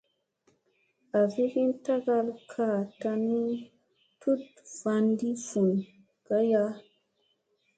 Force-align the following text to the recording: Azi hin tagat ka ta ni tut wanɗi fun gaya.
Azi 1.19 1.43
hin 1.53 1.69
tagat 1.85 2.29
ka 2.51 2.67
ta 2.99 3.11
ni 3.27 3.41
tut 4.21 4.43
wanɗi 4.81 5.29
fun 5.47 5.69
gaya. 6.25 6.63